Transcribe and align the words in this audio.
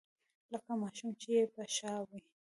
لکه 0.51 0.71
ماشوم 0.81 1.11
چې 1.21 1.29
يې 1.37 1.43
په 1.53 1.63
شا 1.75 1.93
وي. 2.07 2.19